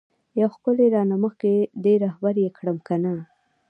[0.39, 3.13] یو ښکلی رانه مخکی دی رهبر یی کړم کنه؟